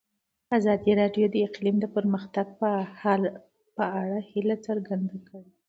ازادي 0.57 0.91
راډیو 1.01 1.25
د 1.31 1.35
اقلیم 1.47 1.75
د 1.81 1.85
پرمختګ 1.95 2.47
په 3.77 3.85
اړه 4.01 4.17
هیله 4.31 4.55
څرګنده 4.65 5.17
کړې. 5.27 5.43